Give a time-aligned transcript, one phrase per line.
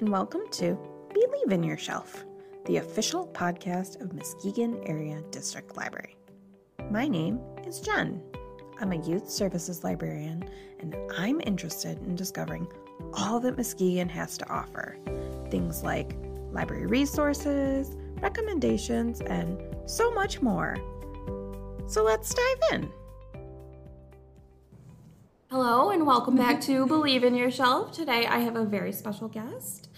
[0.00, 0.76] and welcome to
[1.12, 2.24] Believe in Yourself,
[2.64, 6.16] the official podcast of Muskegon Area District Library.
[6.90, 8.20] My name is Jen.
[8.80, 10.48] I'm a youth services librarian,
[10.80, 12.66] and I'm interested in discovering
[13.12, 14.98] all that Muskegon has to offer.
[15.48, 16.16] Things like
[16.50, 20.76] library resources, recommendations, and so much more.
[21.86, 22.92] So let's dive in.
[25.50, 27.92] Hello, and welcome back to Believe in Yourself.
[27.92, 29.88] Today I have a very special guest.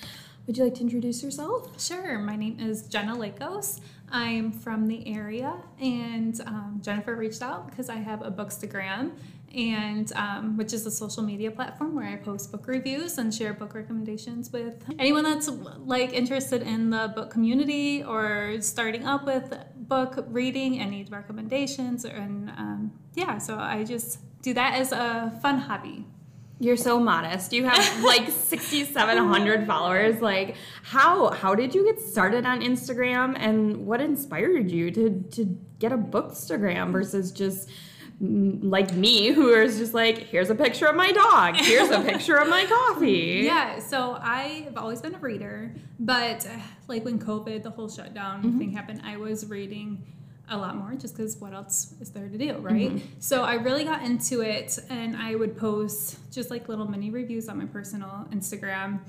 [0.47, 1.81] Would you like to introduce yourself?
[1.81, 2.19] Sure.
[2.19, 3.81] My name is Jenna Lakos.
[4.11, 9.13] I'm from the area, and um, Jennifer reached out because I have a Bookstagram,
[9.55, 13.55] and um, which is a social media platform where I post book reviews and share
[13.55, 19.57] book recommendations with anyone that's like interested in the book community or starting up with
[19.77, 22.05] book reading and need recommendations.
[22.05, 26.05] And um, yeah, so I just do that as a fun hobby.
[26.59, 27.53] You're so modest.
[27.53, 30.23] You have like 6700 followers.
[30.23, 35.59] Like how how did you get started on Instagram and what inspired you to to
[35.79, 37.69] get a bookstagram versus just
[38.23, 42.01] mm, like me who is just like here's a picture of my dog here's a
[42.01, 46.49] picture of my coffee yeah so i have always been a reader but
[46.89, 48.59] like when covid the whole shutdown mm-hmm.
[48.59, 50.03] thing happened i was reading
[50.49, 52.91] a lot more just because what else is there to do, right?
[52.91, 53.07] Mm-hmm.
[53.19, 57.49] So I really got into it and I would post just like little mini reviews
[57.49, 59.01] on my personal Instagram.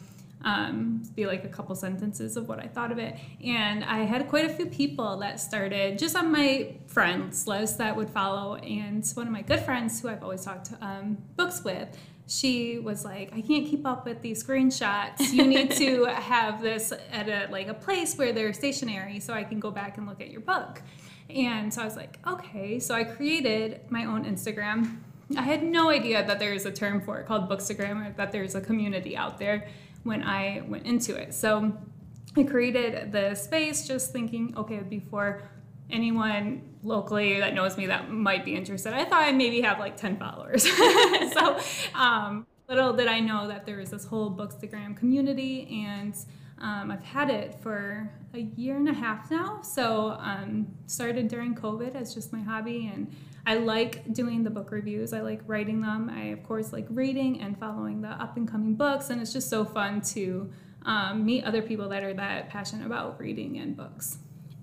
[0.43, 3.17] Um, be like a couple sentences of what I thought of it.
[3.43, 7.95] And I had quite a few people that started just on my friends list that
[7.95, 8.55] would follow.
[8.55, 11.89] And one of my good friends who I've always talked um, books with,
[12.27, 15.31] she was like, I can't keep up with these screenshots.
[15.31, 19.43] You need to have this at a like a place where they're stationary so I
[19.43, 20.83] can go back and look at your book.
[21.29, 22.79] And so I was like, okay.
[22.79, 24.99] So I created my own Instagram.
[25.35, 28.55] I had no idea that there's a term for it called Bookstagram or that there's
[28.55, 29.67] a community out there
[30.03, 31.33] when I went into it.
[31.33, 31.77] So
[32.35, 35.41] I created the space just thinking, okay, before
[35.89, 39.97] anyone locally that knows me that might be interested, I thought I'd maybe have like
[39.97, 40.63] 10 followers.
[41.33, 41.59] so
[41.93, 46.15] um, little did I know that there was this whole Bookstagram community and
[46.59, 49.61] um, I've had it for a year and a half now.
[49.61, 53.13] So um, started during COVID as just my hobby, and
[53.45, 55.13] I like doing the book reviews.
[55.13, 56.09] I like writing them.
[56.09, 59.49] I of course like reading and following the up and coming books, and it's just
[59.49, 60.51] so fun to
[60.83, 64.19] um, meet other people that are that passionate about reading and books.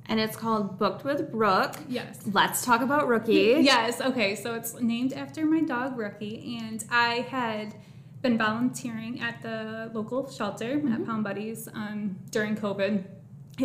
[0.07, 1.77] And it's called Booked with Rook.
[1.89, 2.21] Yes.
[2.31, 3.57] Let's talk about Rookie.
[3.61, 4.03] Yes.
[4.03, 4.35] Okay.
[4.35, 7.75] So it's named after my dog Rookie, and I had
[8.25, 10.93] been volunteering at the local shelter mm-hmm.
[10.93, 13.05] at Pound Buddies um, during COVID.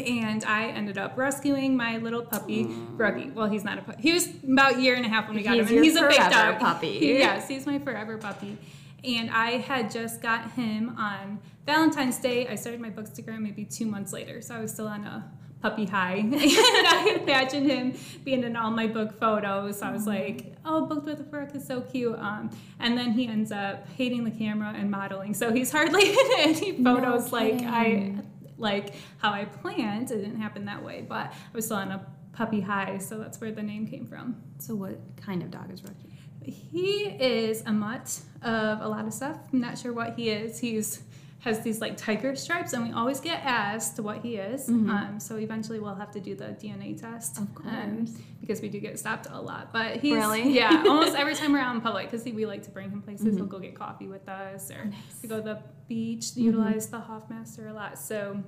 [0.06, 3.32] And I ended up rescuing my little puppy, Rookie.
[3.32, 4.04] Well, he's not a puppy.
[4.04, 5.78] He was about a year and a half when we got he's him.
[5.78, 6.60] And he's a big dog.
[6.60, 7.00] puppy.
[7.02, 8.60] yes, he's my forever puppy.
[9.04, 12.48] And I had just got him on Valentine's Day.
[12.48, 14.42] I started my bookstagram maybe two months later.
[14.42, 15.32] So I was still on a
[15.62, 16.16] puppy high.
[16.24, 17.94] and I imagined him
[18.24, 19.82] being in all my book photos.
[19.82, 22.18] I was like, oh, booked with a Rook is so cute.
[22.18, 22.50] Um,
[22.80, 25.34] and then he ends up hating the camera and modeling.
[25.34, 28.16] So he's hardly in any photos no like I
[28.58, 30.12] like how I planned.
[30.12, 33.42] It didn't happen that way, but I was still on a puppy high, so that's
[33.42, 34.42] where the name came from.
[34.60, 36.18] So what kind of dog is Rookie?
[36.42, 39.38] He is a mutt of a lot of stuff.
[39.52, 40.60] I'm not sure what he is.
[40.60, 41.04] He's
[41.40, 44.68] has these like tiger stripes, and we always get asked what he is.
[44.68, 44.90] Mm-hmm.
[44.90, 48.08] Um, so eventually we'll have to do the DNA test, of course, um,
[48.42, 49.72] because we do get stopped a lot.
[49.72, 52.70] But he's really, yeah, almost every time we're out in public, because we like to
[52.70, 53.28] bring him places.
[53.28, 53.38] Mm-hmm.
[53.38, 54.96] He'll go get coffee with us, or nice.
[55.22, 56.42] we go to the beach, mm-hmm.
[56.42, 57.98] utilize the Hoffmaster a lot.
[57.98, 58.44] So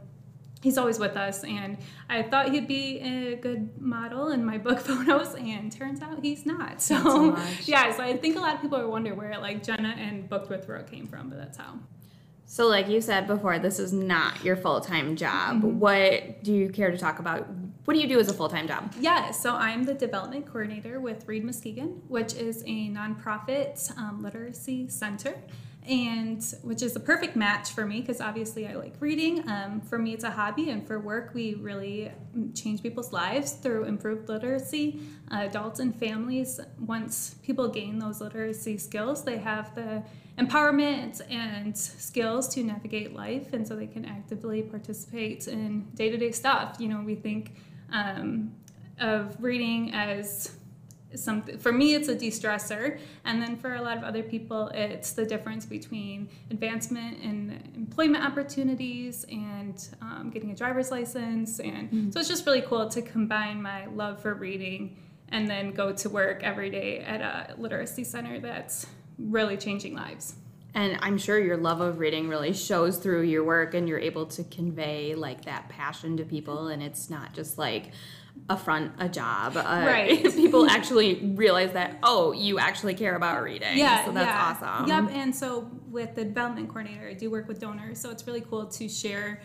[0.62, 4.80] he's always with us and i thought he'd be a good model in my book
[4.80, 7.36] photos and turns out he's not so
[7.66, 10.50] yeah so i think a lot of people are wonder where like jenna and booked
[10.50, 11.80] with Rook came from but that's how
[12.46, 15.58] so, like you said before, this is not your full time job.
[15.58, 15.80] Mm-hmm.
[15.80, 17.48] What do you care to talk about?
[17.86, 18.94] What do you do as a full time job?
[19.00, 24.90] Yeah, so I'm the development coordinator with Read Muskegon, which is a nonprofit um, literacy
[24.90, 25.36] center
[25.88, 29.48] and which is a perfect match for me because obviously I like reading.
[29.50, 32.12] Um, for me, it's a hobby, and for work, we really
[32.54, 35.00] change people's lives through improved literacy.
[35.32, 40.04] Uh, adults and families, once people gain those literacy skills, they have the
[40.38, 46.18] empowerment and skills to navigate life, and so they can actively participate in day to
[46.18, 46.78] day stuff.
[46.80, 47.56] You know, we think
[47.92, 48.54] um,
[49.00, 50.52] of reading as
[51.16, 53.00] something for me it's a de-stressor.
[53.26, 58.24] And then for a lot of other people it's the difference between advancement in employment
[58.24, 62.12] opportunities and um, getting a driver's license and mm-hmm.
[62.12, 64.96] so it's just really cool to combine my love for reading
[65.30, 68.86] and then go to work every day at a literacy center that's
[69.18, 70.36] really changing lives.
[70.74, 74.26] And I'm sure your love of reading really shows through your work and you're able
[74.28, 76.68] to convey like that passion to people.
[76.68, 77.92] And it's not just like
[78.50, 79.56] a front a job.
[79.56, 80.24] Uh, Right.
[80.36, 83.78] people actually realize that, oh, you actually care about reading.
[83.78, 84.56] Yeah, So that's yeah.
[84.70, 84.88] awesome.
[84.90, 85.16] Yep.
[85.16, 88.66] And so with the development coordinator, I do work with donors, so it's really cool
[88.66, 89.42] to share.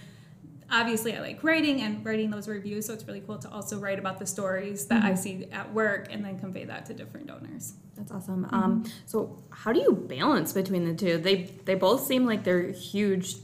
[0.68, 4.00] Obviously, I like writing and writing those reviews, so it's really cool to also write
[4.00, 5.16] about the stories that I Mm-hmm.
[5.16, 7.74] see at work and then convey that to different donors.
[7.96, 8.44] That's awesome.
[8.46, 8.54] Mm-hmm.
[8.54, 11.18] Um, so how do you balance between the two?
[11.18, 13.36] They they both seem like they're huge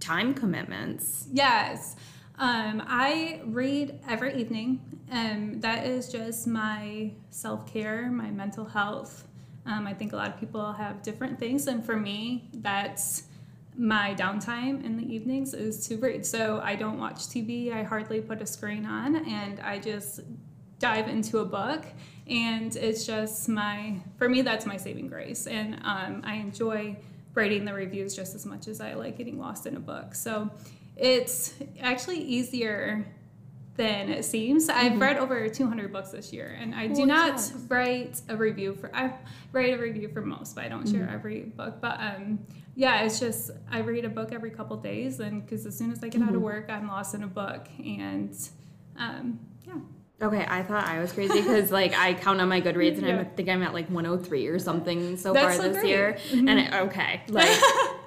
[0.00, 1.26] time commitments.
[1.30, 1.94] Yes.
[2.42, 4.80] Um, I read every evening.
[5.12, 9.28] Um, that is just my self care, my mental health.
[9.64, 13.28] Um, I think a lot of people have different things, and for me, that's
[13.76, 16.26] my downtime in the evenings is to read.
[16.26, 17.72] So I don't watch TV.
[17.72, 20.18] I hardly put a screen on, and I just
[20.80, 21.84] dive into a book.
[22.26, 25.46] And it's just my, for me, that's my saving grace.
[25.46, 26.96] And um, I enjoy
[27.34, 30.16] writing the reviews just as much as I like getting lost in a book.
[30.16, 30.50] So
[30.96, 33.04] it's actually easier
[33.76, 34.68] than it seems.
[34.68, 38.74] I've read over 200 books this year, and I do Holy not write a review
[38.74, 38.94] for.
[38.94, 39.14] I
[39.52, 41.80] write a review for most, but I don't share every book.
[41.80, 42.40] But um,
[42.74, 46.04] yeah, it's just I read a book every couple days, and because as soon as
[46.04, 48.36] I get out of work, I'm lost in a book, and
[48.98, 49.74] um, yeah.
[50.20, 53.24] Okay, I thought I was crazy because like I count on my Goodreads and I
[53.36, 55.88] think I'm at like 103 or something so That's far so this great.
[55.88, 56.16] year.
[56.30, 56.48] Mhm.
[56.48, 57.48] And it, okay, like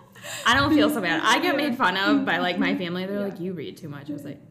[0.46, 1.22] I don't feel so bad.
[1.24, 3.06] I get made fun of by like my family.
[3.06, 4.42] They're like, "You read too much." I was like,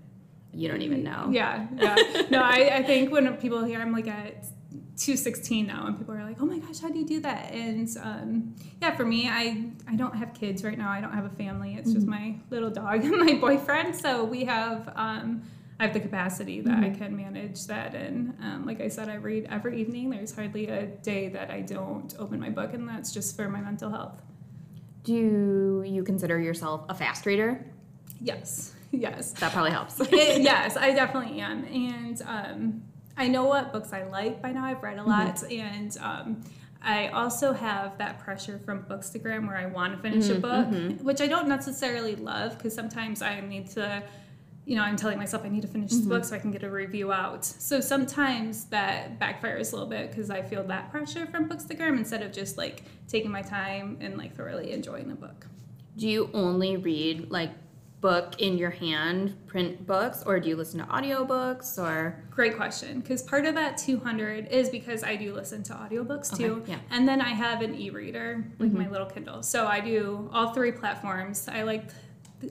[0.52, 1.96] "You don't even know." Yeah, yeah.
[2.30, 4.44] No, I, I think when people hear I'm like at
[4.96, 7.88] 216 now, and people are like, "Oh my gosh, how do you do that?" And
[8.02, 10.90] um, yeah, for me, I I don't have kids right now.
[10.90, 11.74] I don't have a family.
[11.78, 13.94] It's just my little dog and my boyfriend.
[13.96, 14.92] So we have.
[14.96, 15.42] Um,
[15.80, 19.14] I have the capacity that I can manage that, and um, like I said, I
[19.16, 20.10] read every evening.
[20.10, 23.60] There's hardly a day that I don't open my book, and that's just for my
[23.60, 24.22] mental health.
[25.04, 27.64] Do you consider yourself a fast reader?
[28.20, 29.32] Yes, yes.
[29.32, 30.00] That probably helps.
[30.12, 32.82] It- yes, I definitely am, and um,
[33.16, 34.64] I know what books I like by now.
[34.64, 36.42] I've read a lot, and um,
[36.82, 40.66] I also have that pressure from Bookstagram where I want to finish a book,
[41.02, 44.02] which I don't necessarily love because sometimes I need to.
[44.64, 46.28] You know, I'm telling myself I need to finish this book mm-hmm.
[46.28, 47.44] so I can get a review out.
[47.44, 52.22] So sometimes that backfires a little bit because I feel that pressure from Bookstagram instead
[52.22, 55.46] of just like taking my time and like thoroughly enjoying the book.
[55.96, 57.50] Do you only read like
[58.04, 63.00] book in your hand print books or do you listen to audiobooks or Great question.
[63.00, 66.62] Because part of that 200 is because I do listen to audiobooks too.
[66.66, 66.80] Yeah.
[66.90, 68.92] And then I have an e reader, like my mm-hmm.
[68.92, 69.42] little Kindle.
[69.42, 71.48] So I do all three platforms.
[71.48, 71.84] I like,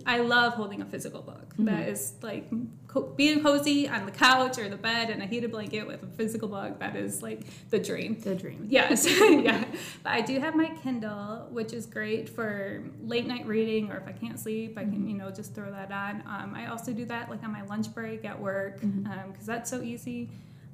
[0.05, 1.65] I love holding a physical book mm-hmm.
[1.65, 2.49] that is like
[2.87, 6.07] co- being cozy on the couch or the bed and a heated blanket with a
[6.07, 6.79] physical book.
[6.79, 8.19] That is like the dream.
[8.19, 8.67] the dream?
[8.69, 9.63] Yes, yeah.
[10.03, 14.07] But I do have my Kindle, which is great for late night reading, or if
[14.07, 15.09] I can't sleep, I can mm-hmm.
[15.09, 16.23] you know just throw that on.
[16.27, 19.11] Um, I also do that like on my lunch break at work mm-hmm.
[19.11, 20.29] um, because that's so easy.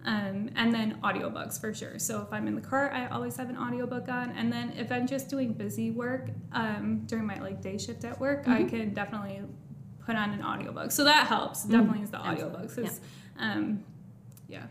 [0.05, 1.99] Um, and then audiobooks for sure.
[1.99, 4.31] So if I'm in the car, I always have an audiobook on.
[4.31, 8.19] And then if I'm just doing busy work um, during my like day shift at
[8.19, 9.41] work, I can definitely
[10.05, 10.91] put on an audiobook.
[10.91, 11.63] So that helps.
[11.65, 12.75] Definitely is the audiobooks.
[12.75, 13.01] 'cause,
[13.37, 13.83] um,
[14.47, 14.63] yeah.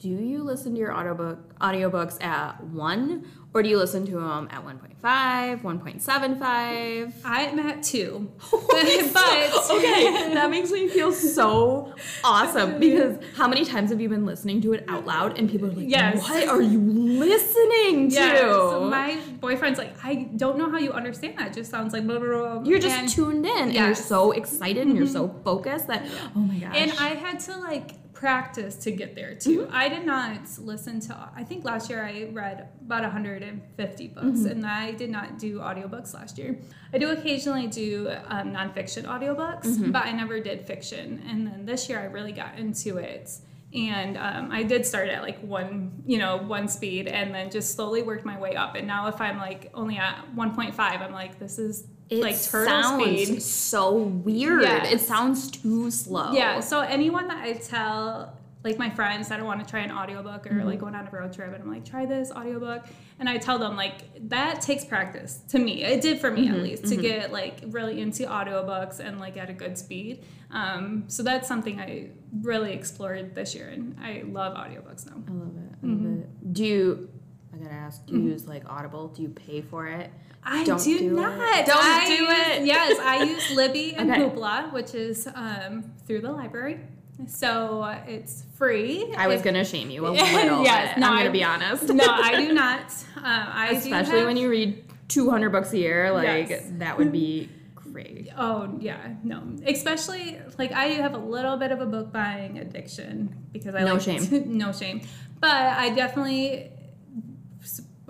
[0.00, 4.48] Do you listen to your audiobook audiobooks at 1 or do you listen to them
[4.50, 7.12] at 1.5, 1.75?
[7.22, 8.32] I'm at two.
[8.50, 11.94] but okay, that makes me feel so
[12.24, 15.68] awesome because how many times have you been listening to it out loud and people
[15.68, 16.22] are like, Yes.
[16.22, 20.92] "What are you listening to?" yeah, so my boyfriend's like, I don't know how you
[20.92, 21.48] understand that.
[21.48, 22.62] It just sounds like blah, blah, blah.
[22.62, 25.42] you're just and, tuned in and you're so excited and you're so mm-hmm.
[25.42, 26.74] focused that oh my gosh.
[26.74, 29.60] and I had to like practice to get there too.
[29.60, 29.74] Mm-hmm.
[29.74, 31.30] I did not listen to.
[31.34, 34.46] I think last year I read about 150 books, Mm-hmm.
[34.46, 36.58] and I did not do audiobooks last year.
[36.92, 39.90] I do occasionally do um, nonfiction audiobooks, Mm-hmm.
[39.92, 41.22] but I never did fiction.
[41.26, 43.30] And then this year I really got into it.
[43.72, 47.74] And um, I did start at like one, you know, one speed, and then just
[47.74, 48.74] slowly worked my way up.
[48.74, 52.66] And now, if I'm like only at 1.5, I'm like, this is it like turtle
[52.66, 53.42] sounds speed.
[53.42, 54.62] so weird.
[54.62, 54.92] Yes.
[54.92, 56.32] It sounds too slow.
[56.32, 56.58] Yeah.
[56.58, 60.46] So anyone that I tell, like my friends that I want to try an audiobook
[60.46, 60.80] or like mm-hmm.
[60.80, 62.84] going on a road trip and I'm like, try this audiobook.
[63.20, 65.84] And I tell them like that takes practice to me.
[65.84, 67.02] It did for me at mm-hmm, least to mm-hmm.
[67.02, 70.24] get like really into audiobooks and like at a good speed.
[70.50, 72.10] Um, so that's something I
[72.42, 75.22] really explored this year and I love audiobooks now.
[75.28, 75.76] I love it.
[75.80, 76.52] I love it.
[76.52, 77.08] Do you
[77.52, 79.08] I gotta ask, do you use like Audible?
[79.08, 80.10] Do you pay for it?
[80.44, 81.12] I Don't do, do it.
[81.20, 81.66] not.
[81.66, 82.30] Don't I do use-
[82.60, 82.64] it.
[82.66, 84.20] Yes, I use Libby and Okay.
[84.22, 86.80] Hoopla, which is um, through the library.
[87.26, 89.12] So uh, it's free.
[89.16, 91.88] I was If- gonna shame you a little Yes, no, I'm gonna I- be honest.
[91.88, 92.80] no, I do not.
[93.16, 96.64] Um, I Especially have- when you read 200 books a year, like Yes.
[96.78, 98.28] that would be great.
[98.38, 99.42] Oh yeah, no.
[99.66, 103.82] Especially like I do have a little bit of a book buying addiction because I
[103.82, 104.56] love No like shame.
[104.56, 105.02] no shame,
[105.40, 106.70] but I definitely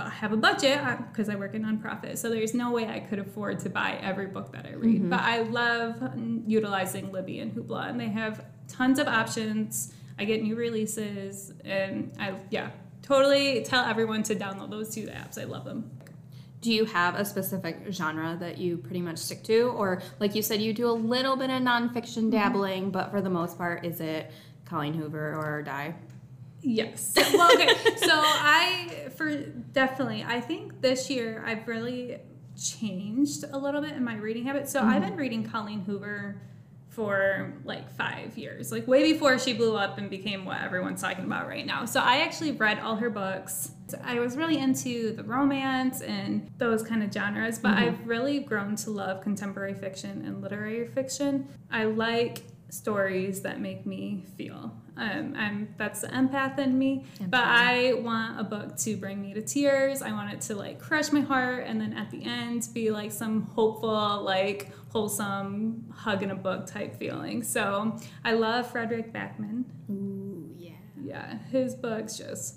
[0.08, 0.80] have a budget
[1.10, 4.26] because I work in nonprofit, so there's no way I could afford to buy every
[4.26, 5.00] book that I read.
[5.00, 5.10] Mm-hmm.
[5.10, 9.92] But I love mm, utilizing Libby and Hoopla, and they have tons of options.
[10.18, 12.70] I get new releases, and I yeah
[13.02, 15.36] totally tell everyone to download those two apps.
[15.36, 15.90] I love them.
[16.60, 19.62] Do you have a specific genre that you pretty much stick to?
[19.68, 23.30] Or, like you said, you do a little bit of nonfiction dabbling, but for the
[23.30, 24.30] most part, is it
[24.66, 25.94] Colleen Hoover or Die?
[26.62, 27.16] Yes.
[27.32, 27.74] Well, okay.
[27.96, 32.18] so I, for definitely, I think this year I've really
[32.60, 34.70] changed a little bit in my reading habits.
[34.70, 35.10] So I've mm-hmm.
[35.10, 36.42] been reading Colleen Hoover
[36.90, 41.24] for like five years, like way before she blew up and became what everyone's talking
[41.24, 41.84] about right now.
[41.84, 43.70] So I actually read all her books.
[44.02, 47.88] I was really into the romance and those kind of genres, but mm-hmm.
[47.88, 51.48] I've really grown to love contemporary fiction and literary fiction.
[51.70, 54.76] I like stories that make me feel.
[55.00, 59.32] Um, I'm that's the empath in me, but I want a book to bring me
[59.32, 60.02] to tears.
[60.02, 63.10] I want it to like crush my heart, and then at the end be like
[63.10, 67.42] some hopeful, like wholesome hug in a book type feeling.
[67.42, 69.64] So I love Fredrik Backman.
[69.90, 70.72] Ooh, yeah.
[71.02, 72.56] Yeah, his books just.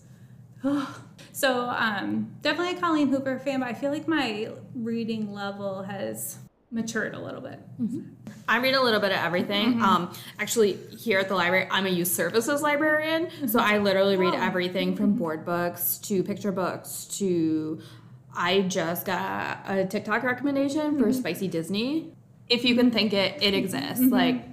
[1.31, 6.39] so um, definitely a Colleen Hoover fan, but I feel like my reading level has
[6.73, 7.59] matured a little bit.
[7.81, 8.01] Mm-hmm.
[8.47, 9.75] I read a little bit of everything.
[9.75, 9.83] Mm-hmm.
[9.83, 13.47] Um, actually, here at the library, I'm a youth services librarian, mm-hmm.
[13.47, 14.41] so I literally read Oh.
[14.41, 17.81] everything from board books to picture books to.
[18.35, 22.13] I just got a TikTok recommendation for Spicy Disney.
[22.49, 24.03] If you can think it, it exists.
[24.03, 24.43] Like,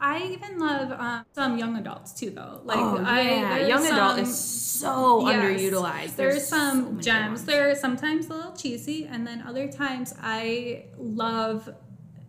[0.00, 2.60] I even love um, some young adults too, though.
[2.64, 5.60] Like oh I, yeah, there's young adult is so Yes.
[5.60, 6.16] underutilized.
[6.16, 7.44] There's, so some good gems.
[7.44, 11.68] They're sometimes a little cheesy, and then other times I love,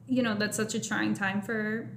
[0.08, 1.90] you know, that's such a trying time for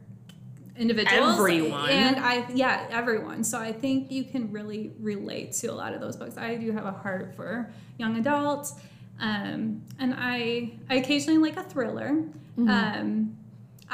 [0.77, 1.39] individuals.
[1.39, 1.89] Everyone.
[1.91, 3.45] And I, yeah, everyone.
[3.45, 6.37] So I think you can really relate to a lot of those books.
[6.37, 8.75] I do have a heart for young adults.
[9.21, 12.25] Um, and I, I occasionally like a thriller.
[12.59, 13.37] Um,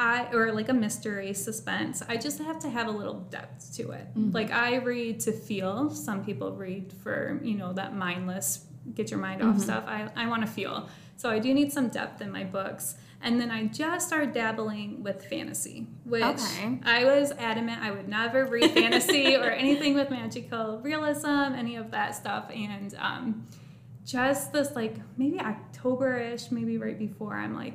[0.00, 2.04] I or like a mystery suspense.
[2.08, 4.06] I just have to have a little depth to it.
[4.14, 5.90] Like I read to feel.
[5.90, 8.64] Some people read for you know that mindless
[8.94, 9.84] get your mind off stuff.
[9.88, 10.88] I I want to feel.
[11.16, 12.94] So I do need some depth in my books.
[13.20, 16.78] And then I just started dabbling with fantasy, which Okay.
[16.84, 21.90] I was adamant I would never read fantasy or anything with magical realism, any of
[21.90, 22.48] that stuff.
[22.54, 23.48] And um,
[24.04, 27.74] just this like maybe October-ish, maybe right before I'm like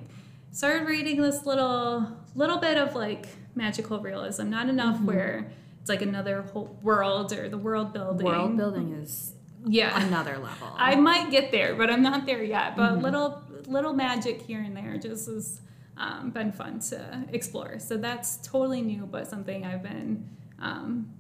[0.54, 4.50] started reading this little little bit of like magical realism.
[4.50, 5.06] Not enough Mm-hmm.
[5.06, 8.26] where it's like another whole world or the world building.
[8.26, 9.34] world building is
[9.66, 10.02] Yeah.
[10.08, 10.70] another level.
[10.78, 12.78] I might get there, but I'm not there yet.
[12.78, 13.04] But Mm-hmm.
[13.04, 15.60] little little magic here and there just has
[15.98, 17.80] um, been fun to explore.
[17.80, 20.28] So that's totally new, but something I've been
[20.60, 21.12] um,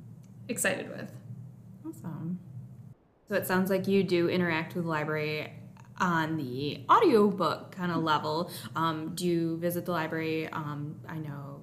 [0.49, 1.11] excited with.
[1.87, 2.39] Awesome.
[3.29, 5.53] So it sounds like you do interact with the library
[5.99, 8.51] on the audiobook kind of level.
[8.75, 10.49] Um, do you visit the library?
[10.49, 11.61] Um, I know,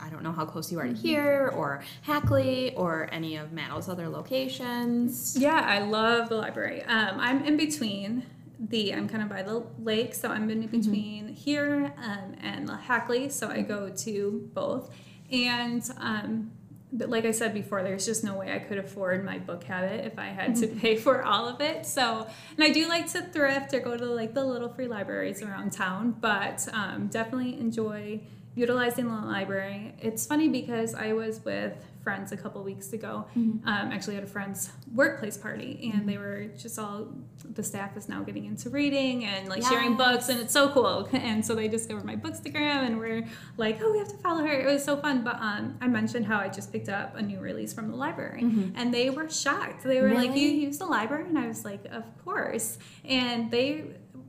[0.00, 3.88] I don't know how close you are to here or Hackley or any of Matt's
[3.88, 5.36] other locations.
[5.38, 6.82] Yeah, I love the library.
[6.84, 8.24] Um, I'm in between
[8.58, 13.28] the, I'm kind of by the lake, so I'm in between here um, and Hackley,
[13.28, 14.90] so I go to both.
[15.30, 16.52] And um,
[16.92, 20.06] but like I said before, there's just no way I could afford my book habit
[20.06, 21.84] if I had to pay for all of it.
[21.84, 22.26] So,
[22.56, 25.72] and I do like to thrift or go to like the little free libraries around
[25.72, 28.20] town, but um, definitely enjoy
[28.54, 29.94] utilizing the library.
[30.00, 33.26] It's funny because I was with friends a couple weeks ago.
[33.66, 37.08] Um, actually, at a friend's workplace party, and they were just all
[37.54, 41.08] the staff is now getting into reading and like sharing books, and it's so cool.
[41.28, 43.26] And so they discovered my bookstagram, and we're
[43.56, 44.52] like, oh, we have to follow her.
[44.52, 45.22] It was so fun.
[45.24, 48.40] But um, I mentioned how I just picked up a new release from the library,
[48.76, 49.82] and they were shocked.
[49.84, 52.78] They were like, you use the library, and I was like, of course.
[53.04, 53.84] And they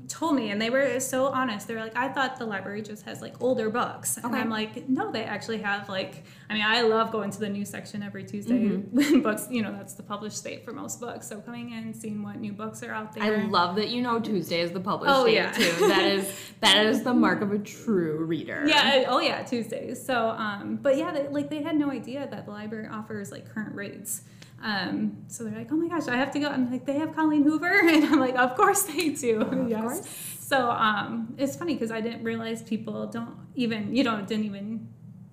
[0.10, 3.04] told me and they were so honest they were like i thought the library just
[3.06, 4.40] has like older books and Okay.
[4.40, 7.64] i'm like no they actually have like i mean i love going to the new
[7.64, 8.96] section every tuesday Mm-hmm.
[8.98, 12.24] when books you know that's the published state for most books so coming in seeing
[12.24, 15.14] what new books are out there I love that you know Tuesday is the published
[15.16, 15.52] Oh, date yeah.
[15.52, 15.88] too.
[15.88, 18.64] That is that is the mark of a true reader.
[18.68, 22.46] yeah oh yeah tuesdays so um but yeah they, like they had no idea that
[22.46, 24.24] the library offers like current rates
[24.64, 27.16] um so they're like oh my gosh i have to go i'm like they have
[27.16, 30.38] colleen hoover and i'm like of course they do yes course.
[30.40, 34.88] so um it's funny because i didn't realize people don't even you know didn't even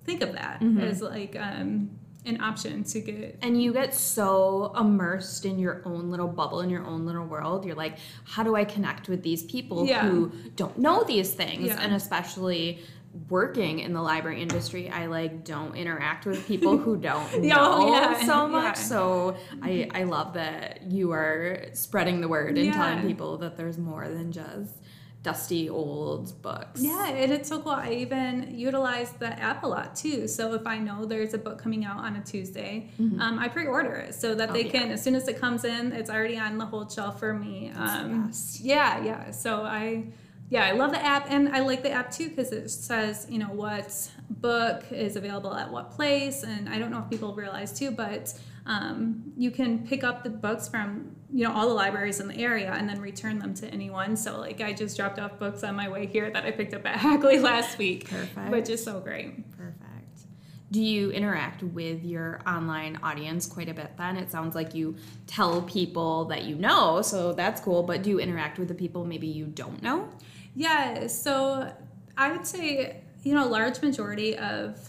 [0.05, 0.79] think of that Mm-hmm.
[0.79, 1.89] as like um
[2.25, 3.39] an option to get.
[3.41, 7.63] And you get so immersed in your own little bubble, in your own little world.
[7.63, 10.01] You're like, how do I connect with these people Yeah.
[10.09, 11.67] who don't know these things?
[11.67, 11.79] Yeah.
[11.79, 12.81] And especially
[13.29, 17.91] working in the library industry, I like don't interact with people who don't know oh,
[17.93, 18.77] yeah, so much.
[18.77, 18.83] yeah.
[18.83, 23.77] So I, I love that you are spreading the word and telling people that there's
[23.77, 24.71] more than just
[25.23, 26.81] dusty old books.
[26.81, 27.73] Yeah, and it's so cool.
[27.73, 30.25] I even utilize the app a lot too.
[30.27, 33.95] So if I know there's a book coming out on a Tuesday, um, I pre-order
[33.95, 34.71] it so that Oh, they yeah.
[34.71, 37.71] can, as soon as it comes in, it's already on the hold shelf for me.
[37.75, 38.31] Um,
[38.61, 39.31] yeah, yeah.
[39.31, 40.05] So I,
[40.49, 43.37] yeah, I love the app, and I like the app too because it says you
[43.37, 47.77] know what book is available at what place, and I don't know if people realize
[47.77, 48.33] too, but
[48.65, 52.37] um, you can pick up the books from you know all the libraries in the
[52.37, 54.15] area and then return them to anyone.
[54.15, 56.85] So like I just dropped off books on my way here that I picked up
[56.85, 58.49] at Hackley last week, Perfect.
[58.49, 59.49] which is so great.
[59.57, 59.83] Perfect.
[60.69, 64.17] Do you interact with your online audience quite a bit then?
[64.17, 68.19] It sounds like you tell people that you know, so that's cool, but do you
[68.19, 70.09] interact with the people maybe you don't know?
[70.57, 71.71] Yeah, so
[72.17, 74.79] I would say, you know, a large majority of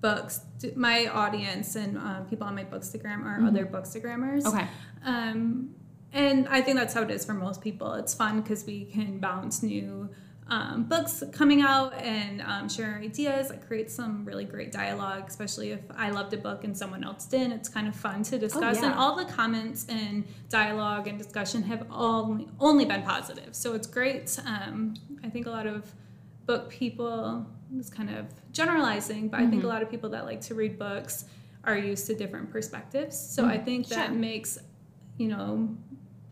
[0.00, 0.40] books,
[0.74, 4.46] my audience and uh, people on my Bookstagram are other Bookstagrammers.
[4.46, 4.66] Okay.
[5.04, 5.74] Um,
[6.14, 7.92] and I think that's how it is for most people.
[7.94, 10.08] It's fun because we can bounce new
[10.50, 13.50] um, books coming out and um, share our ideas.
[13.50, 17.26] It creates some really great dialogue, especially if I loved a book and someone else
[17.26, 17.52] didn't.
[17.52, 18.76] It's kind of fun to discuss.
[18.80, 18.86] yeah.
[18.86, 23.54] And all the comments and dialogue and discussion have all only been positive.
[23.54, 24.38] So it's great.
[24.46, 25.92] Um, I think a lot of
[26.46, 30.40] book people, it's kind of generalizing, but I think a lot of people that like
[30.42, 31.26] to read books
[31.64, 33.18] are used to different perspectives.
[33.18, 34.14] So I think that Sure.
[34.14, 34.56] makes,
[35.18, 35.76] you know,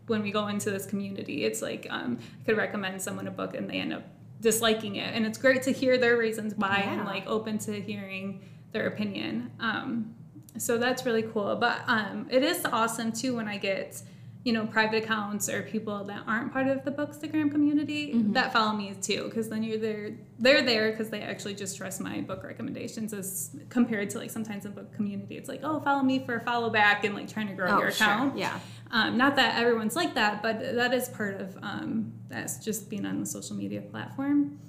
[0.07, 3.55] when we go into this community, it's like um, I could recommend someone a book
[3.55, 4.03] and they end up
[4.41, 6.93] disliking it, and it's great to hear their reasons why Yeah.
[6.93, 9.51] and like open to hearing their opinion.
[9.59, 10.13] Um,
[10.57, 11.55] so that's really cool.
[11.55, 14.01] But um, it is awesome too when I get
[14.43, 18.71] you know private accounts or people that aren't part of the bookstagram community that follow
[18.71, 22.43] me too because then you're there they're there because they actually just trust my book
[22.45, 26.35] recommendations as compared to like sometimes in book community it's like oh follow me for
[26.35, 28.07] a follow back and like trying to grow your Oh, sure.
[28.07, 28.57] account Yeah.
[28.91, 33.05] Um, not that everyone's like that, but that is part of um, that's just being
[33.05, 34.59] on the social media platform.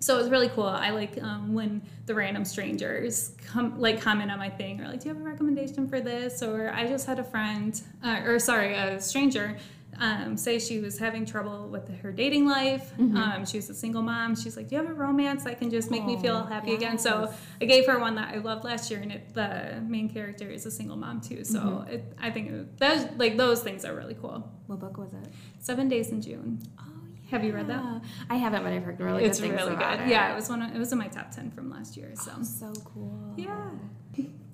[0.00, 0.66] So it's really cool.
[0.66, 5.00] I like um, when the random strangers come like comment on my thing or like,
[5.00, 6.42] do you have a recommendation for this?
[6.42, 9.56] Or I just had a friend, uh, or sorry, a stranger.
[9.98, 12.92] Um, say she was having trouble with her dating life.
[12.98, 14.34] Um, she was a single mom.
[14.34, 16.98] She's like, "Do you have a romance that can just make me feel happy again?"
[16.98, 17.32] So.
[17.60, 20.66] I gave her one that I loved last year, and it, the main character is
[20.66, 21.44] a single mom too.
[21.44, 24.50] So it, I think it, those like those things are really cool.
[24.66, 25.28] What book was it?
[25.60, 26.58] Seven Days in June.
[26.80, 26.91] Oh,
[27.32, 28.02] Have you read that?
[28.30, 30.06] I haven't, but I've heard really it's good things really about good.
[30.06, 30.10] it.
[30.10, 30.62] Yeah, it was one.
[30.62, 32.12] Of, it was in my top ten from last year.
[32.14, 33.34] So So cool.
[33.36, 33.70] yeah.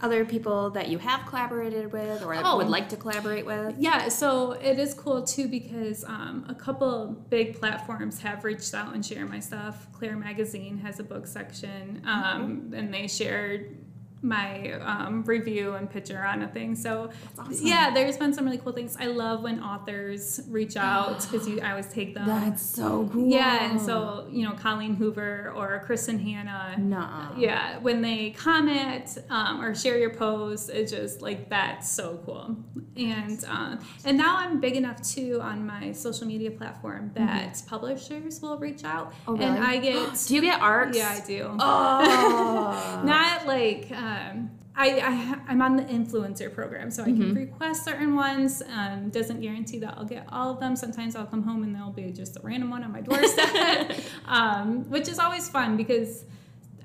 [0.00, 2.56] Other people that you have collaborated with or Oh.
[2.58, 3.74] would like to collaborate with?
[3.80, 8.94] Yeah, so it is cool too because um, a couple big platforms have reached out
[8.94, 9.88] and shared my stuff.
[9.92, 13.76] Claire Magazine has a book section, um, and they shared
[14.22, 16.74] my um, review and picture on a thing.
[16.74, 17.66] So awesome.
[17.66, 18.96] yeah, there's been some really cool things.
[18.98, 22.26] I love when authors reach out because you I always take them.
[22.26, 23.28] That's so cool.
[23.28, 26.76] yeah, and so you know Colleen Hoover or Kristin Hannah.
[26.78, 27.38] Nuh-uh.
[27.38, 32.56] Yeah, when they comment um, or share your post, it's just like that's so cool.
[32.96, 38.40] And uh, and now I'm big enough too on my social media platform that publishers
[38.42, 39.62] will reach out, Oh, and?
[39.62, 40.96] I get Do you get arcs?
[40.96, 41.56] yeah I do.
[41.60, 43.02] Oh.
[43.04, 47.20] Not like um, I, I I'm on the influencer program, so I Mm-hmm.
[47.20, 48.62] can request certain ones.
[48.78, 50.76] Um, doesn't guarantee that I'll get all of them.
[50.76, 53.92] Sometimes I'll come home and there'll be just a random one on my doorstep,
[54.26, 56.24] um, which is always fun because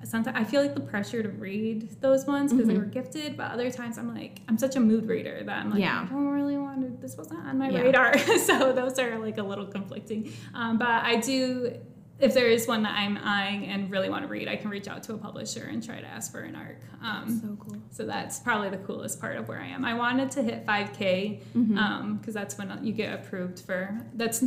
[0.03, 2.73] sometimes I feel like the pressure to read those ones because Mm-hmm.
[2.73, 5.69] they were gifted, but other times I'm like I'm such a mood reader that I'm
[5.69, 6.01] like Yeah.
[6.09, 6.89] I don't really want to.
[7.01, 7.81] This wasn't on my Yeah.
[7.81, 8.17] radar,
[8.49, 10.21] so those are like a little conflicting.
[10.55, 11.77] Um, but I do
[12.23, 14.87] if there is one that I'm eyeing and really want to read, I can reach
[14.87, 16.77] out to a publisher and try to ask for an arc.
[17.03, 17.77] Um, so cool.
[17.91, 19.83] so that's probably the coolest part of where I am.
[19.83, 22.31] I wanted to hit 5K because Mm-hmm.
[22.31, 23.95] that's when you get approved for.
[24.13, 24.43] That's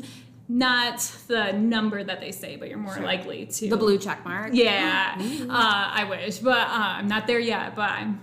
[0.48, 3.04] not the number that they say, but you're more Sure.
[3.04, 3.68] likely to.
[3.68, 4.50] The blue check mark.
[4.52, 7.74] Yeah, uh, I wish, but uh, I'm not there yet.
[7.76, 8.20] But I'm.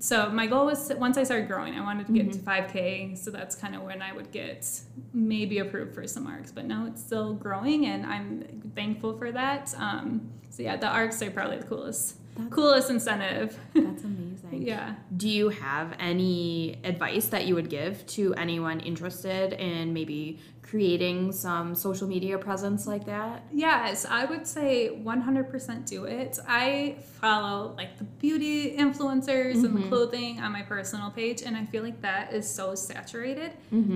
[0.00, 3.16] So my goal was once I started growing, I wanted to get to 5K.
[3.16, 4.68] So that's kind of when I would get
[5.12, 6.50] maybe approved for some arcs.
[6.52, 9.74] But now it's still growing, and I'm thankful for that.
[9.78, 13.58] Um, so yeah, the arcs are probably the coolest, That's- coolest incentive.
[13.74, 14.62] That's amazing.
[14.66, 14.94] yeah.
[15.16, 20.38] Do you have any advice that you would give to anyone interested in maybe
[20.74, 23.44] creating some social media presence like that?
[23.52, 26.36] Yes, I would say 100% do it.
[26.48, 31.64] I follow like the beauty influencers and the clothing on my personal page, and I
[31.64, 33.52] feel like that is so saturated.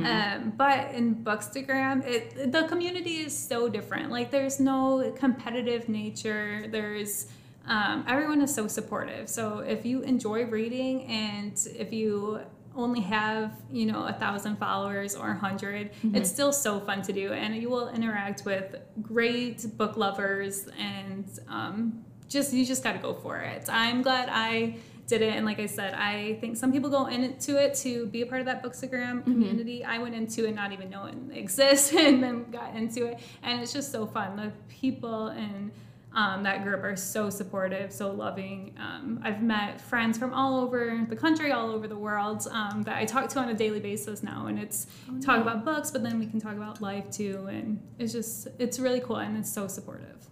[0.07, 4.12] Um, but in Bookstagram, it, the community is so different.
[4.12, 6.69] Like, there's no competitive nature.
[6.71, 7.27] There's
[7.67, 9.29] um, everyone is so supportive.
[9.29, 12.41] So if you enjoy reading and if you
[12.79, 17.12] only have you know a thousand followers or a 100 it's still so fun to
[17.12, 17.33] do.
[17.33, 22.99] And you will interact with great book lovers and um, just you just got to
[22.99, 23.64] go for it.
[23.69, 25.35] I'm glad i did it.
[25.35, 28.41] And like i said i think some people go into it to be a part
[28.41, 29.83] of that bookstagram community.
[29.85, 33.19] I went into it not even knowing it exists and then got into it.
[33.43, 34.37] And it's just so fun.
[34.37, 35.71] The people and
[36.19, 38.75] um, that group are so supportive, so loving.
[38.77, 42.97] Um, I've met friends from all over the country, all over the world um, that
[42.97, 44.89] I talk to on a daily basis now, and it's
[45.21, 48.81] talk about books, but then we can talk about life too, and it's just it's
[48.81, 50.27] really cool and it's so supportive.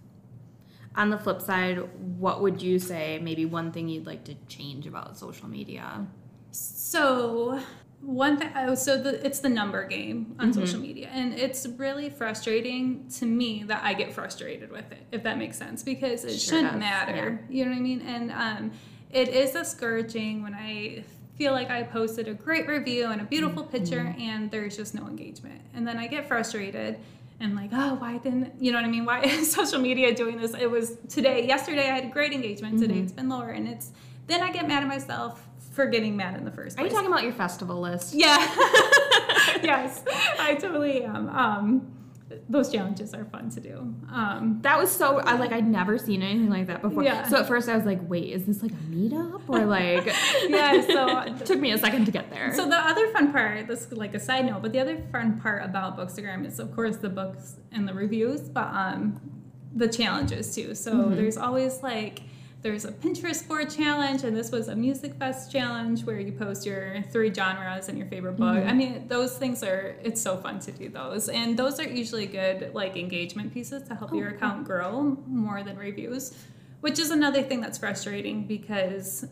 [0.97, 1.77] On the flip side,
[2.17, 6.05] what would you say maybe one thing you'd like to change about social media?
[6.51, 7.61] So
[8.01, 10.59] one thing, oh, so the, it's the number game on mm-hmm.
[10.59, 15.23] social media, and it's really frustrating to me that I get frustrated with it, if
[15.23, 17.45] that makes sense, because it Sure shouldn't does, matter.
[17.49, 18.01] You know what I mean?
[18.01, 18.71] And um,
[19.09, 21.03] it is discouraging when I
[21.37, 23.71] feel like I posted a great review and a beautiful mm-hmm.
[23.71, 26.99] picture, and there's just no engagement, and then I get frustrated.
[27.39, 29.05] And like, oh, why didn't you know what I mean?
[29.05, 30.55] Why is social media doing this?
[30.55, 32.79] It was today, yesterday I had great engagement.
[32.79, 33.03] Today mm-hmm.
[33.03, 33.91] it's been lower, and it's
[34.27, 35.46] then I get mad at myself
[35.77, 38.15] for getting mad in the first Are you talking about your festival list?
[38.15, 38.35] Yeah.
[39.63, 40.03] yes,
[40.39, 41.29] I totally am.
[41.29, 41.93] Um,
[42.49, 43.93] those challenges are fun to do.
[44.11, 47.03] Um, That was so I like I'd never seen anything like that before.
[47.03, 47.27] Yeah.
[47.27, 50.05] So at first I was like, wait, is this like a meetup or like?
[50.49, 52.53] Yeah, so- it took me a second to get there.
[52.55, 55.39] so the other fun part, this is like a side note, but the other fun
[55.39, 59.21] part about Bookstagram is, of course, the books and the reviews, but um,
[59.75, 60.73] the challenges too.
[60.73, 62.23] So there's always like
[62.67, 66.65] there's a Pinterest board challenge, and this was a Music Fest challenge where you post
[66.65, 68.57] your three genres and your favorite book.
[68.57, 68.69] Mm-hmm.
[68.69, 72.25] I mean, those things are it's so fun to do those, and those are usually
[72.25, 76.37] good like engagement pieces to help oh, your account grow more than reviews,
[76.81, 79.25] which is another thing that's frustrating because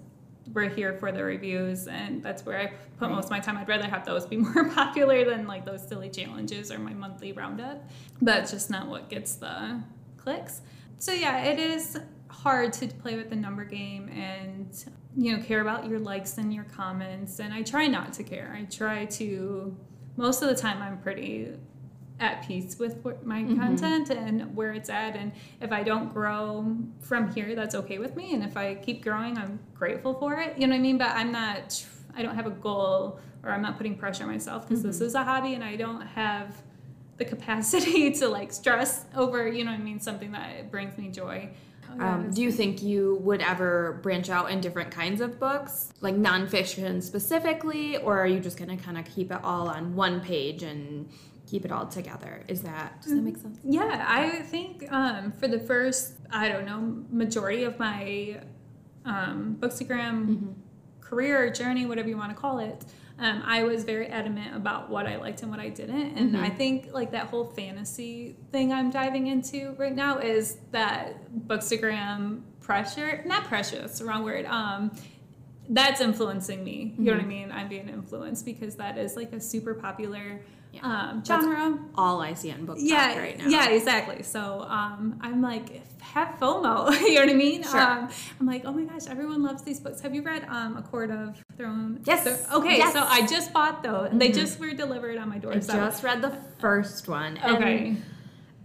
[0.53, 3.57] we're here for the reviews and that's where I put most of my time.
[3.57, 7.33] I'd rather have those be more popular than like those silly challenges or my monthly
[7.33, 7.83] roundup.
[8.21, 9.81] But it's just not what gets the
[10.17, 10.61] clicks.
[10.99, 11.99] So yeah, it is
[12.43, 16.53] hard to play with the number game and you know care about your likes and
[16.53, 18.55] your comments and I try not to care.
[18.57, 19.75] I try to
[20.17, 21.51] most of the time I'm pretty
[22.19, 23.59] at peace with my mm-hmm.
[23.59, 28.15] content and where it's at and if i don't grow from here that's okay with
[28.15, 30.97] me and if i keep growing i'm grateful for it you know what i mean?
[30.97, 34.65] But i'm not i don't have a goal or i'm not putting pressure on myself
[34.67, 35.05] because this mm-hmm.
[35.07, 36.63] is a hobby and i don't have
[37.17, 41.09] the capacity to like stress over you know what i mean something that brings me
[41.09, 41.49] joy
[41.99, 46.15] Um, do you think you would ever branch out in different kinds of books, like
[46.15, 50.63] nonfiction specifically, or are you just gonna kind of keep it all on one page
[50.63, 51.09] and
[51.47, 52.43] keep it all together?
[52.47, 53.59] Is that does that make sense?
[53.63, 58.41] Yeah, I think um, for the first, I don't know, majority of my
[59.05, 60.55] um, Bookstagram
[61.01, 62.83] career or journey, whatever you want to call it,
[63.17, 66.17] um, I was very adamant about what I liked and what I didn't.
[66.17, 71.15] And I think like that whole fantasy thing I'm diving into right now is that
[71.47, 74.45] Bookstagram pressure, not pressure, that's the wrong word.
[74.45, 74.91] Um,
[75.69, 76.93] that's influencing me.
[76.97, 77.51] You know what I mean?
[77.51, 80.41] I'm being influenced because that is like a super popular
[80.75, 80.81] Yeah.
[81.09, 83.47] um, That's genre All I see on BookTok yeah, right now.
[83.47, 84.23] yeah, exactly.
[84.23, 86.91] So um, I'm like, have FOMO.
[87.01, 87.63] you know what I mean?
[87.63, 87.79] Sure.
[87.79, 88.09] Um,
[88.39, 90.01] I'm like, oh my gosh, everyone loves these books.
[90.01, 92.05] Have you read um, A Court of Thrones?
[92.05, 92.25] Yes.
[92.53, 92.93] Okay, Yes.
[92.93, 94.09] so I just bought those.
[94.13, 95.75] They just were delivered on my doorstep.
[95.75, 97.37] I just read the first one.
[97.37, 97.97] and okay.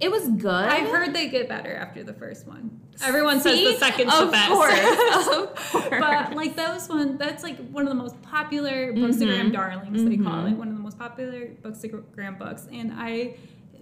[0.00, 0.46] It was good.
[0.50, 2.80] I heard they get better after the first one.
[3.02, 3.64] Everyone See?
[3.64, 4.50] says the second's of the best.
[4.50, 4.72] Course.
[5.36, 5.88] of course.
[6.00, 9.04] but like those one, that's like one of the most popular Mm-hmm.
[9.04, 10.02] Bookstagram darlings.
[10.04, 13.36] They call it one of the most popular Bookstagram books, and I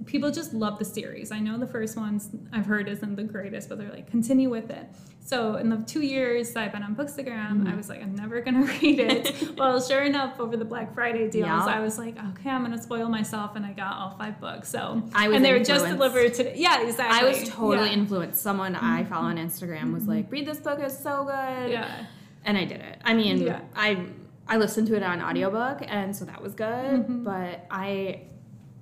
[0.07, 1.31] people just love the series.
[1.33, 4.71] I know the first ones I've heard isn't the greatest, but they're like continue with
[4.71, 4.87] it.
[5.25, 7.69] So in the two years I've been on Bookstagram, Mm-hmm.
[7.69, 9.59] I was like I'm never gonna read it.
[9.59, 11.65] well, sure enough, over the Black Friday deals, Yeah.
[11.67, 14.69] I was like okay, I'm gonna spoil myself, and I got all five books.
[14.71, 16.55] So I was and they were just delivered today.
[16.57, 17.19] Yeah, exactly.
[17.21, 17.93] I was totally yeah.
[17.93, 18.01] Mm-hmm.
[18.01, 18.41] influenced.
[18.43, 22.07] Someone I follow on Instagram was like, "Read this book; it's so good." yeah.
[22.45, 22.99] and I did it.
[23.05, 23.61] I mean, Yeah.
[23.77, 24.07] I
[24.51, 26.67] I listened to it on audiobook, and so that was good.
[27.03, 27.25] Mm-hmm.
[27.25, 28.23] But I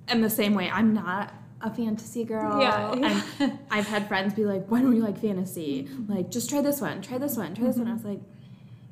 [0.09, 0.69] am the same way.
[0.69, 2.61] I'm not a fantasy girl.
[2.61, 3.21] Yeah, yeah.
[3.39, 5.87] And I've had friends be like, "Why don't you like fantasy?
[6.07, 8.19] Like, just try this one, try this one, try this one." I was like,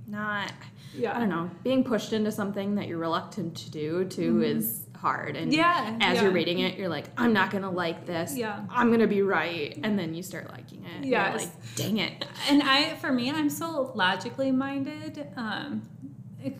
[0.08, 0.52] not.
[0.98, 1.16] Yeah.
[1.16, 1.50] I don't know.
[1.64, 4.44] Being pushed into something that you're reluctant to do too Mm-hmm.
[4.44, 5.36] is hard.
[5.36, 6.24] And Yeah, as yeah.
[6.24, 8.36] you're reading it, you're like, I'm not gonna like this.
[8.38, 8.62] Yeah.
[8.70, 9.78] I'm gonna be right.
[9.84, 11.06] And then you start liking it.
[11.06, 11.36] Yeah.
[11.36, 12.26] Like, dang it.
[12.50, 15.82] and I, for me, I'm so logically minded um,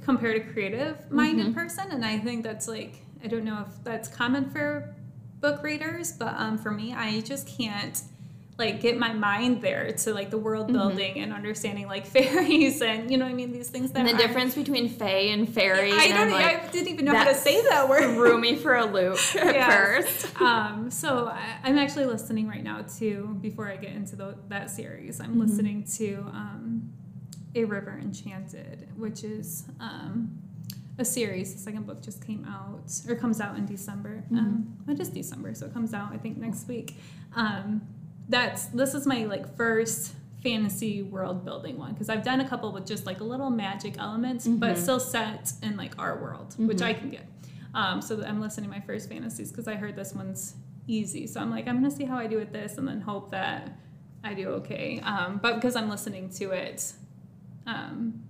[0.04, 4.08] compared to creative minded person, and I think that's like I don't know if that's
[4.08, 4.94] common for
[5.40, 8.02] book readers, but um, for me, I just can't
[8.58, 13.12] like get my mind there to like the world building and understanding like fairies and
[13.12, 15.48] you know what I mean these things that And the aren't- difference between fae and
[15.54, 15.92] fairy.
[15.92, 16.32] I and don't.
[16.32, 18.14] Like, I didn't even know how to say that word.
[18.16, 19.68] threw me for a loop at Yes.
[20.26, 20.42] first.
[20.42, 24.70] um, so I, I'm actually listening right now to before I get into the, that
[24.70, 25.20] series.
[25.20, 25.32] Mm-hmm.
[25.34, 26.94] I'm listening to um,
[27.56, 30.40] A River Enchanted, which is um,
[30.98, 31.54] a series.
[31.54, 34.24] The second book just came out or comes out in December.
[34.26, 34.38] Mm-hmm.
[34.38, 36.96] Um, it is December, so it comes out I think next week.
[37.36, 37.82] Um,
[38.30, 42.72] that's this is my like first fantasy world building one because I've done a couple
[42.72, 44.58] with just like a little magic elements, Mm-hmm.
[44.58, 47.26] but still set in like our world, which I can get.
[47.74, 50.56] Um, so I'm listening to my first fantasies because I heard this one's
[50.88, 51.28] easy.
[51.28, 53.78] So I'm like, I'm gonna see how I do with this, and then hope that
[54.24, 55.00] I do okay.
[55.04, 56.94] Um, but because I'm listening to it,
[57.68, 58.24] um,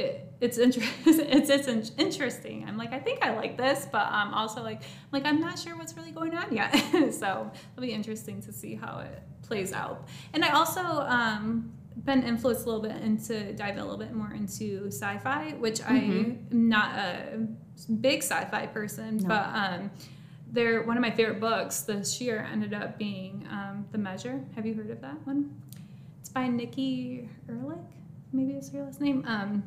[0.00, 2.64] it, it's inter- it's it's interesting.
[2.66, 4.82] I'm like, I think I like this, but um, also like,
[5.12, 6.72] like I'm not sure what's really going on yet.
[7.12, 10.08] so it'll be interesting to see how it plays out.
[10.32, 11.72] And I also um,
[12.04, 16.46] been influenced a little bit into dive a little bit more into sci-fi, which I'm
[16.50, 17.46] not a
[18.00, 19.90] big sci-fi person, but um,
[20.52, 24.40] they're one of my favorite books this year ended up being um, The Measure.
[24.54, 25.54] Have you heard of that one?
[26.20, 27.84] It's by Nikki Erlick,
[28.32, 29.24] maybe is her last name.
[29.26, 29.62] Um,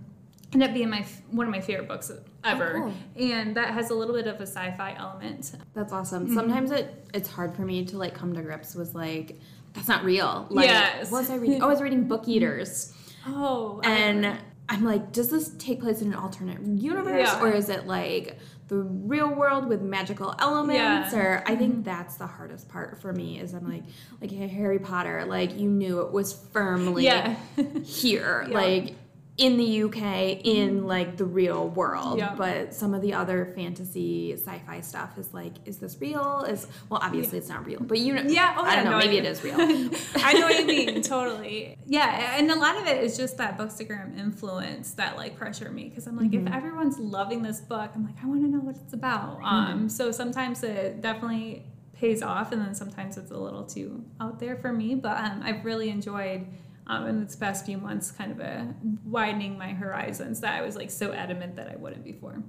[0.53, 2.11] ended up being my one of my favorite books
[2.43, 2.93] ever, cool.
[3.15, 5.51] and that has a little bit of a sci-fi element.
[5.73, 6.25] That's awesome.
[6.25, 6.35] Mm-hmm.
[6.35, 9.39] Sometimes it it's hard for me to like come to grips with like
[9.73, 10.45] that's not real.
[10.49, 11.09] Like Yes.
[11.11, 11.61] what was I reading?
[11.61, 12.93] Oh, I was reading Book Eaters.
[13.25, 14.37] Oh, And
[14.67, 17.41] I'm like, does this take place in an alternate universe Yeah.
[17.41, 18.37] or is it like
[18.67, 20.75] the real world with magical elements?
[20.75, 21.03] Yeah.
[21.05, 21.15] Mm-hmm.
[21.17, 23.83] Or I think that's the hardest part for me is I'm like
[24.19, 27.35] like Harry Potter, like you knew it was firmly yeah,
[27.85, 28.95] here, like
[29.35, 32.19] in the UK, in like the real world.
[32.19, 32.35] Yeah.
[32.35, 36.45] But some of the other fantasy sci-fi stuff is like, is this real?
[36.47, 38.53] Is well, obviously it's not real, but you know, yeah.
[38.55, 39.55] Oh, I don't know, no, maybe it is real.
[40.15, 41.77] I know what you mean, totally.
[41.87, 45.85] Yeah, and a lot of it is just that Bookstagram influence that like pressure me
[45.89, 46.47] because I'm like, Mm-hmm.
[46.47, 49.37] if everyone's loving this book, I'm like, I want to know what it's about.
[49.37, 49.45] Mm-hmm.
[49.45, 54.39] Um, so sometimes it definitely pays off, and then sometimes it's a little too out
[54.39, 54.93] there for me.
[54.95, 56.45] But um, I've really enjoyed.
[56.85, 60.75] Um, in this past few months, kind of a widening my horizons that I was
[60.75, 62.43] like so adamant that I wouldn't before.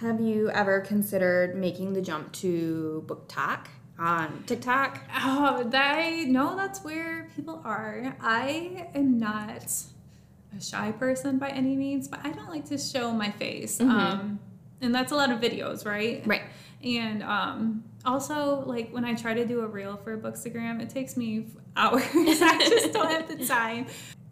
[0.00, 5.00] Have you ever considered making the jump to BookTok on TikTok?
[5.14, 8.14] Oh, that I know that's where people are.
[8.20, 9.72] I am not
[10.54, 13.80] a shy person by any means, but I don't like to show my face.
[13.80, 14.38] Um,
[14.82, 16.22] and that's a lot of videos, right?
[16.26, 16.42] Right.
[16.84, 20.90] And um, also, like when I try to do a reel for a Bookstagram, it
[20.90, 22.02] takes me hours.
[22.14, 23.86] I just don't have the time.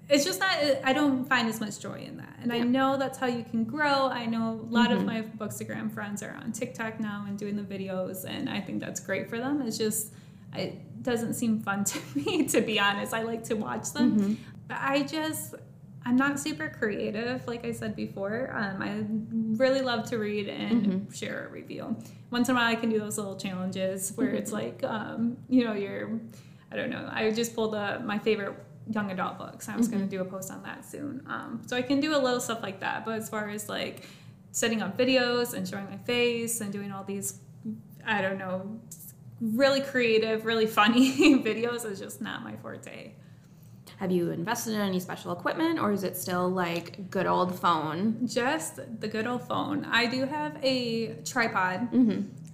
[0.09, 0.59] It's just not.
[0.85, 3.65] I don't find as much joy in that, and I know that's how you can
[3.65, 4.09] grow.
[4.09, 7.63] I know a lot of my Bookstagram friends are on TikTok now and doing the
[7.63, 9.63] videos, and I think that's great for them.
[9.63, 10.13] It's just
[10.55, 13.15] it doesn't seem fun to me, to be honest.
[13.15, 15.55] I like to watch them, but I just
[16.07, 18.53] I'm not super creative, like I said before.
[18.55, 19.05] Um, I
[19.59, 21.97] really love to read and share a review.
[22.31, 25.65] Once in a while, I can do those little challenges where it's like, um, you
[25.65, 26.21] know, you're,
[26.75, 27.09] I don't know.
[27.11, 28.57] I just pulled uh my favorite
[28.91, 29.69] young adult books.
[29.69, 31.23] I was going to do a post on that soon.
[31.27, 33.05] Um, so I can do a little stuff like that.
[33.05, 34.07] But as far as like
[34.51, 37.39] setting up videos and showing my face and doing all these,
[38.05, 38.79] I don't know,
[39.41, 43.13] really creative, really funny videos is just not my forte.
[43.99, 48.27] Have you invested in any special equipment or is it still like good old phone?
[48.27, 49.87] Just the good old phone.
[49.87, 51.89] I do have a tripod,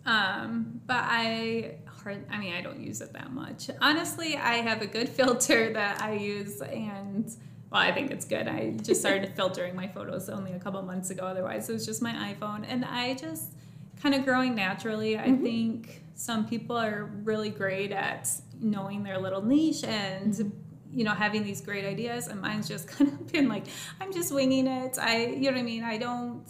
[0.06, 2.24] um, but I hard.
[2.30, 3.70] I mean, I don't use it that much.
[3.80, 7.26] Honestly, I have a good filter that I use, and
[7.70, 8.48] well, I think it's good.
[8.48, 11.24] I just started filtering my photos only a couple months ago.
[11.24, 13.54] Otherwise, it was just my iPhone, and I just
[14.02, 15.18] kind of growing naturally.
[15.18, 15.42] I mm-hmm.
[15.42, 18.28] think some people are really great at
[18.60, 20.48] knowing their little niche and mm-hmm.
[20.92, 23.64] you know having these great ideas and mine's just kind of been like
[24.00, 26.44] i'm just winging it i you know what i mean i don't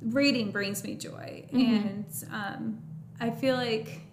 [0.00, 1.58] reading brings me joy mm-hmm.
[1.58, 2.78] and um,
[3.20, 4.03] i feel like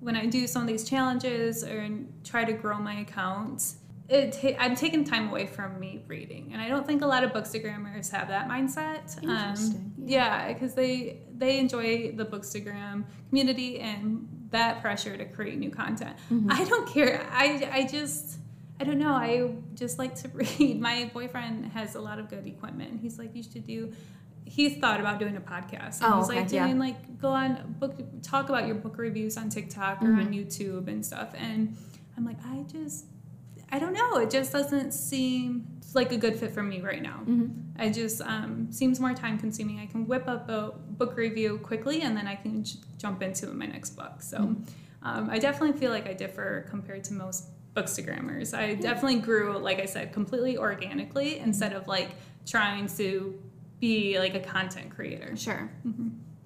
[0.00, 1.88] when i do some of these challenges or
[2.24, 3.74] try to grow my account
[4.08, 7.22] it ta- i'm taking time away from me reading and i don't think a lot
[7.24, 13.80] of bookstagrammers have that mindset Interesting, um, yeah because they they enjoy the bookstagram community
[13.80, 16.16] and that pressure to create new content
[16.48, 18.38] i don't care i i just
[18.80, 19.10] I don't know.
[19.12, 20.80] I just like to read.
[20.80, 23.00] My boyfriend has a lot of good equipment.
[23.00, 23.92] He's like, you should do,
[24.48, 26.00] he thought about doing a podcast.
[26.02, 26.66] And Oh, he's like okay, yeah.
[26.66, 30.20] doing like go on book talk about your book reviews on TikTok or Mm-hmm.
[30.20, 31.34] on YouTube and stuff.
[31.36, 31.76] And
[32.16, 33.06] I'm like, I just
[33.70, 34.16] I don't know.
[34.18, 37.20] It just doesn't seem like a good fit for me right now.
[37.26, 37.48] Mm-hmm.
[37.78, 39.78] I just um, seems more time consuming.
[39.80, 43.46] I can whip up a book review quickly and then I can j- jump into
[43.48, 44.22] my next book.
[44.22, 44.62] So Mm-hmm.
[45.08, 48.56] um, I definitely feel like I differ compared to most bookstagrammers.
[48.56, 52.10] I definitely grew, like I said, completely organically instead of like
[52.46, 53.38] trying to
[53.80, 55.36] be like a content creator.
[55.36, 55.70] Sure.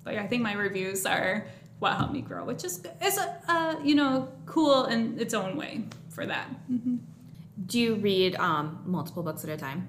[0.05, 1.47] Like I think my reviews are
[1.79, 5.57] what helped me grow, which is is a, uh, you know cool in its own
[5.57, 6.49] way for that.
[7.67, 9.89] Do you read um, multiple books at a time?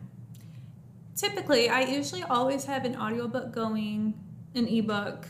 [1.16, 4.14] Typically, I usually always have an audiobook going,
[4.56, 5.28] an ebook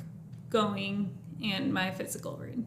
[0.50, 2.64] going, and my physical read.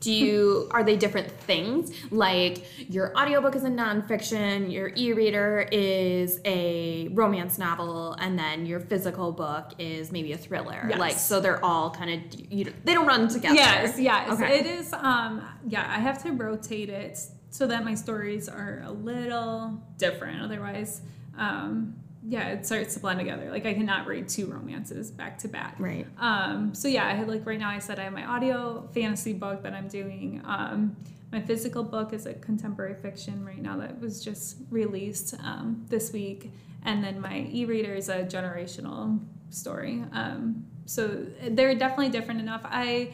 [0.00, 1.92] Do you are they different things?
[2.10, 8.80] Like your audiobook is a nonfiction, your e-reader is a romance novel, and then your
[8.80, 10.86] physical book is maybe a thriller.
[10.88, 10.98] Yes.
[10.98, 13.54] Like so they're all kind of you they don't run together.
[13.54, 14.30] Yes, yes.
[14.30, 14.60] Okay.
[14.60, 17.18] It is um yeah, I have to rotate it
[17.50, 20.42] so that my stories are a little different.
[20.42, 21.02] Otherwise,
[21.36, 21.94] um
[22.30, 23.50] yeah, it starts to blend together.
[23.50, 25.74] Like I cannot read two romances back to back.
[25.78, 26.06] Right.
[26.18, 29.32] Um so yeah, I had like right now I said I have my audio fantasy
[29.32, 30.40] book that I'm doing.
[30.44, 30.96] Um
[31.32, 36.12] my physical book is a contemporary fiction right now that was just released um, this
[36.12, 36.50] week.
[36.84, 40.02] And then my e reader is a generational story.
[40.12, 42.62] Um, so they're definitely different enough.
[42.64, 43.12] I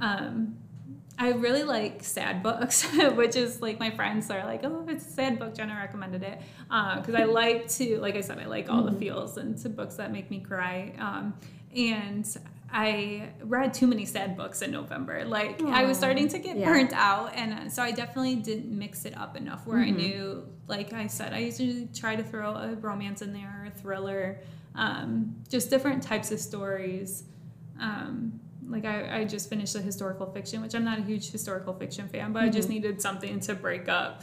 [0.00, 0.56] um,
[1.18, 5.10] I really like sad books, which is like my friends are like, oh, it's a
[5.10, 8.82] sad book, Jenna recommended it because I like to, like I said, I like all
[8.82, 10.92] the feels and to books that make me cry.
[10.98, 11.34] Um,
[11.74, 12.26] and
[12.70, 15.24] I read too many sad books in November.
[15.24, 16.66] Like I was starting to get Yeah.
[16.66, 19.66] burnt out, and uh, so I definitely didn't mix it up enough.
[19.66, 23.70] Where I knew, like I said, I usually try to throw a romance in there,
[23.74, 24.40] a thriller,
[24.74, 27.24] um, just different types of stories.
[27.80, 31.72] Um, like I, I just finished a historical fiction, which I'm not a huge historical
[31.74, 34.22] fiction fan, but I just needed something to break up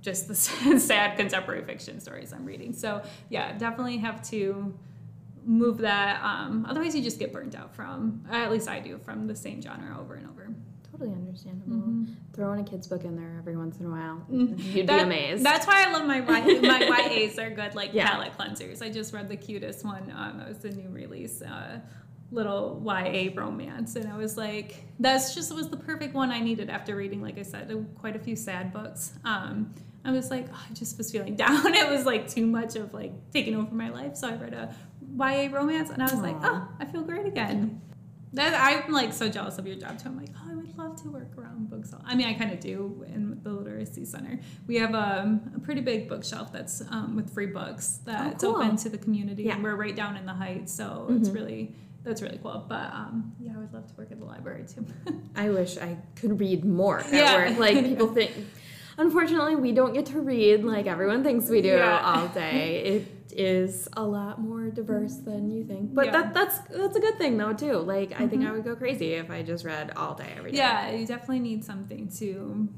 [0.00, 0.34] just the
[0.80, 2.72] sad contemporary fiction stories I'm reading.
[2.72, 4.76] So yeah, definitely have to
[5.44, 6.22] move that.
[6.22, 8.24] Um, otherwise, you just get burnt out from.
[8.30, 10.48] At least I do from the same genre over and over.
[10.90, 12.06] Totally understandable.
[12.34, 14.26] Throw in a kid's book in there every once in a while.
[14.30, 14.76] Mm-hmm.
[14.76, 15.42] You'd That- be amazed.
[15.44, 17.34] That's why I love my Y- my YAs.
[17.34, 18.10] They're good, like Yeah.
[18.10, 18.82] palette cleansers.
[18.82, 20.12] I just read the cutest one.
[20.14, 21.80] Um, that was the new release, uh,
[22.32, 26.70] little YA romance, and I was like, that's just was the perfect one I needed
[26.70, 29.12] after reading, like I said, quite a few sad books.
[29.24, 31.74] Um, I was like, oh, I just was feeling down.
[31.74, 34.74] It was like too much of like taking over my life, so I read a
[35.16, 37.80] YA romance, and I was like, oh, I feel great again.
[38.34, 40.08] That, I'm like so jealous of your job too.
[40.08, 41.92] I'm like, oh, I would love to work around books.
[42.02, 44.40] I mean, I kind of do in the literacy center.
[44.66, 48.56] We have um, a pretty big bookshelf that's um, with free books that's cool.
[48.56, 49.44] open to the community.
[49.44, 49.56] Yeah.
[49.56, 52.64] And we're right down in the heights, so it's really that's really cool.
[52.68, 54.84] But um, yeah, I would love to work at the library too.
[55.36, 57.48] I wish I could read more at Yeah.
[57.50, 57.58] work.
[57.58, 58.32] Like people think.
[58.98, 62.00] Unfortunately, we don't get to read like everyone thinks we do Yeah.
[62.04, 62.76] all day.
[62.84, 66.12] It is a lot more diverse than you think, but Yeah.
[66.12, 66.32] Mm-hmm.
[66.34, 67.78] that that's that's a good thing though too.
[67.78, 70.58] Like I think I would go crazy if I just read all day every day.
[70.58, 72.68] yeah, you definitely need something to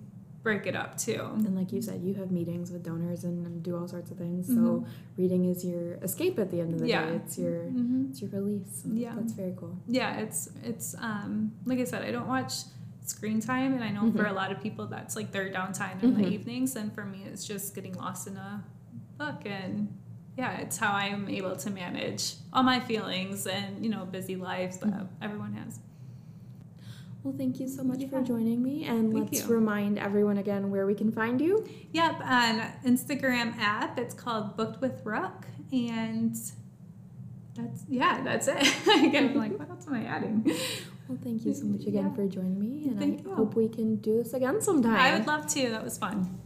[0.45, 1.23] break it up too.
[1.47, 4.47] And like you said, you have meetings with donors and, do all sorts of things.
[4.47, 4.85] So
[5.17, 7.05] reading is your escape at the end of the Mm-hmm.
[7.05, 7.11] Yeah.
[7.11, 7.17] day.
[7.25, 8.83] It's your hmm it's your release.
[9.05, 9.15] Yeah.
[9.17, 9.75] that's very cool.
[9.89, 12.53] yeah it's it's um like i said i don't watch
[13.07, 16.15] screen time and i know for a lot of people that's like their downtime in
[16.21, 18.63] the evenings and for me it's just getting lost in a
[19.19, 19.75] book and
[20.41, 24.77] yeah it's how i'm able to manage all my feelings and you know busy lives
[24.79, 25.73] that everyone has
[27.25, 29.55] Well, thank you so much for joining me, and Thank let's you.
[29.55, 31.67] remind everyone again where we can find you.
[31.93, 36.37] yep on instagram app it's called booked with rook and
[37.55, 38.59] that's yeah that's it
[39.03, 40.45] again i'm like what else am i adding
[41.09, 42.15] Well, thank you so much again Yeah.
[42.15, 43.35] for joining me, and Thank I you.
[43.37, 44.95] hope we can do this again sometime.
[44.97, 46.39] i would love to that was fun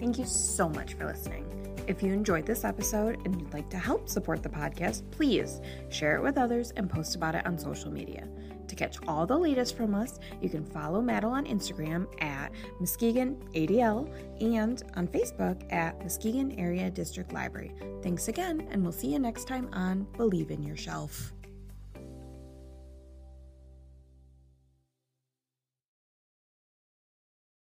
[0.00, 1.44] Thank you so much for listening.
[1.88, 6.14] If you enjoyed this episode and you'd like to help support the podcast, please share
[6.14, 8.28] it with others and post about it on social media.
[8.68, 13.36] To catch all the latest from us, you can follow Maddle on Instagram at Muskegon
[13.54, 14.08] ADL
[14.40, 17.72] and on Facebook at Muskegon Area District Library.
[18.02, 21.32] Thanks again, and we'll see you next time on Believe in Your Shelf.